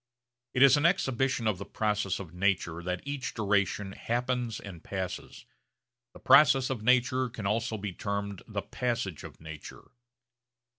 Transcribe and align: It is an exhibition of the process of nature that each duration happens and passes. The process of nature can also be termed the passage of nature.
It 0.55 0.63
is 0.63 0.77
an 0.77 0.85
exhibition 0.87 1.45
of 1.45 1.59
the 1.59 1.63
process 1.65 2.17
of 2.17 2.33
nature 2.33 2.81
that 2.81 3.05
each 3.05 3.35
duration 3.35 3.91
happens 3.91 4.59
and 4.59 4.83
passes. 4.83 5.45
The 6.13 6.19
process 6.19 6.71
of 6.71 6.81
nature 6.81 7.29
can 7.29 7.45
also 7.45 7.77
be 7.77 7.93
termed 7.93 8.41
the 8.47 8.63
passage 8.63 9.23
of 9.23 9.39
nature. 9.39 9.91